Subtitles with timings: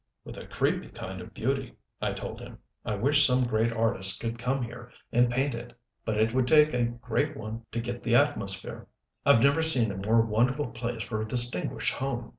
[0.25, 2.57] "With a creepy kind of beauty," I told him.
[2.83, 5.77] "I wish some great artist could come here and paint it.
[6.05, 8.87] But it would take a great one to get the atmosphere.
[9.27, 12.29] I've never seen a more wonderful place for a distinguished home."